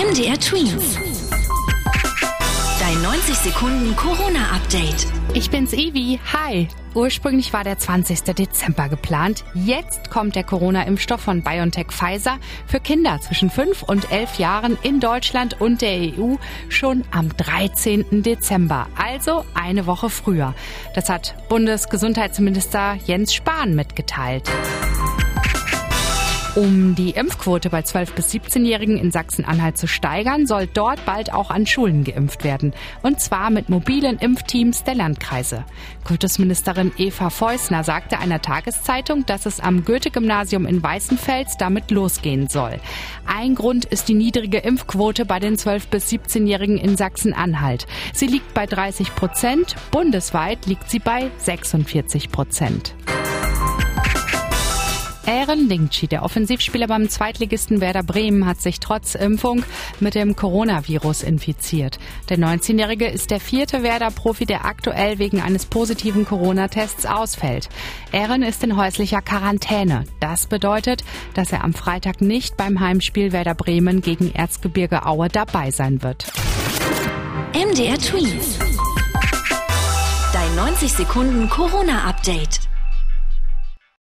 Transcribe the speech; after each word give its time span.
MDR 0.00 0.40
Twins. 0.40 0.98
Dein 2.80 3.02
90 3.02 3.34
Sekunden 3.34 3.94
Corona-Update. 3.96 5.06
Ich 5.34 5.50
bin's 5.50 5.74
Ivi. 5.74 6.18
Hi. 6.32 6.68
Ursprünglich 6.94 7.52
war 7.52 7.64
der 7.64 7.76
20. 7.76 8.22
Dezember 8.34 8.88
geplant. 8.88 9.44
Jetzt 9.52 10.08
kommt 10.08 10.36
der 10.36 10.44
Corona-Impfstoff 10.44 11.20
von 11.20 11.42
BioNTech 11.42 11.88
Pfizer 11.88 12.38
für 12.66 12.80
Kinder 12.80 13.20
zwischen 13.20 13.50
5 13.50 13.82
und 13.82 14.10
11 14.10 14.38
Jahren 14.38 14.78
in 14.82 15.00
Deutschland 15.00 15.60
und 15.60 15.82
der 15.82 16.00
EU 16.18 16.36
schon 16.70 17.04
am 17.10 17.36
13. 17.36 18.22
Dezember, 18.22 18.88
also 18.96 19.44
eine 19.52 19.84
Woche 19.84 20.08
früher. 20.08 20.54
Das 20.94 21.10
hat 21.10 21.34
Bundesgesundheitsminister 21.50 22.96
Jens 23.04 23.34
Spahn 23.34 23.74
mitgeteilt. 23.74 24.50
Um 26.56 26.96
die 26.96 27.10
Impfquote 27.10 27.70
bei 27.70 27.78
12- 27.78 28.14
bis 28.14 28.32
17-Jährigen 28.32 28.98
in 28.98 29.12
Sachsen-Anhalt 29.12 29.78
zu 29.78 29.86
steigern, 29.86 30.48
soll 30.48 30.66
dort 30.66 31.04
bald 31.06 31.32
auch 31.32 31.50
an 31.50 31.64
Schulen 31.64 32.02
geimpft 32.02 32.42
werden. 32.42 32.72
Und 33.02 33.20
zwar 33.20 33.50
mit 33.50 33.68
mobilen 33.68 34.18
Impfteams 34.18 34.82
der 34.82 34.96
Landkreise. 34.96 35.64
Kultusministerin 36.02 36.90
Eva 36.96 37.30
Feusner 37.30 37.84
sagte 37.84 38.18
einer 38.18 38.42
Tageszeitung, 38.42 39.24
dass 39.26 39.46
es 39.46 39.60
am 39.60 39.84
Goethe-Gymnasium 39.84 40.66
in 40.66 40.82
Weißenfels 40.82 41.56
damit 41.56 41.92
losgehen 41.92 42.48
soll. 42.48 42.80
Ein 43.26 43.54
Grund 43.54 43.84
ist 43.84 44.08
die 44.08 44.14
niedrige 44.14 44.58
Impfquote 44.58 45.26
bei 45.26 45.38
den 45.38 45.54
12- 45.56 45.88
bis 45.88 46.08
17-Jährigen 46.08 46.78
in 46.78 46.96
Sachsen-Anhalt. 46.96 47.86
Sie 48.12 48.26
liegt 48.26 48.54
bei 48.54 48.66
30 48.66 49.14
Prozent, 49.14 49.76
bundesweit 49.92 50.66
liegt 50.66 50.90
sie 50.90 50.98
bei 50.98 51.30
46 51.38 52.32
Prozent. 52.32 52.96
Aaron 55.26 55.68
Lingchi, 55.68 56.06
der 56.06 56.22
Offensivspieler 56.22 56.86
beim 56.86 57.08
Zweitligisten 57.08 57.80
Werder 57.80 58.02
Bremen, 58.02 58.46
hat 58.46 58.60
sich 58.60 58.80
trotz 58.80 59.14
Impfung 59.14 59.64
mit 60.00 60.14
dem 60.14 60.34
Coronavirus 60.34 61.22
infiziert. 61.22 61.98
Der 62.28 62.38
19-Jährige 62.38 63.06
ist 63.06 63.30
der 63.30 63.40
vierte 63.40 63.82
Werder-Profi, 63.82 64.46
der 64.46 64.64
aktuell 64.64 65.18
wegen 65.18 65.40
eines 65.40 65.66
positiven 65.66 66.24
Corona-Tests 66.24 67.06
ausfällt. 67.06 67.68
Aaron 68.12 68.42
ist 68.42 68.64
in 68.64 68.76
häuslicher 68.76 69.22
Quarantäne. 69.22 70.04
Das 70.20 70.46
bedeutet, 70.46 71.04
dass 71.34 71.52
er 71.52 71.64
am 71.64 71.74
Freitag 71.74 72.20
nicht 72.20 72.56
beim 72.56 72.80
Heimspiel 72.80 73.32
Werder 73.32 73.54
Bremen 73.54 74.00
gegen 74.00 74.34
Erzgebirge 74.34 75.06
Aue 75.06 75.28
dabei 75.28 75.70
sein 75.70 76.02
wird. 76.02 76.26
MDR 77.52 77.98
Twins. 77.98 78.58
Dein 80.32 80.54
90 80.54 80.92
Sekunden 80.92 81.50
Corona-Update. 81.50 82.69